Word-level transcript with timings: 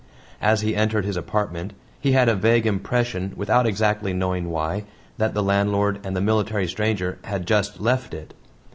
As 0.41 0.61
he 0.61 0.75
entered 0.75 1.05
his 1.05 1.15
apartment 1.15 1.73
he 1.99 2.13
had 2.13 2.27
a 2.27 2.33
vague 2.33 2.65
impression, 2.65 3.33
without 3.35 3.67
exactly 3.67 4.13
knowing 4.13 4.49
why, 4.49 4.85
that 5.19 5.35
the 5.35 5.43
landlord 5.43 5.99
and 6.03 6.15
the 6.15 6.21
military 6.21 6.67
stranger 6.67 7.19
had 7.25 7.45
just 7.45 7.79
left 7.79 8.15
it. 8.15 8.33